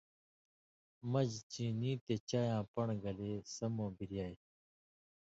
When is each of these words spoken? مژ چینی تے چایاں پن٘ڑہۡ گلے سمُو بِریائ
مژ 1.11 1.31
چینی 1.51 1.91
تے 2.05 2.15
چایاں 2.29 2.63
پن٘ڑہۡ 2.73 2.99
گلے 3.03 3.31
سمُو 3.53 3.87
بِریائ 3.97 4.35